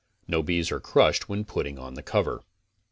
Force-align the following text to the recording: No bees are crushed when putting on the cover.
No 0.27 0.41
bees 0.41 0.71
are 0.71 0.79
crushed 0.79 1.29
when 1.29 1.45
putting 1.45 1.77
on 1.77 1.93
the 1.93 2.01
cover. 2.01 2.41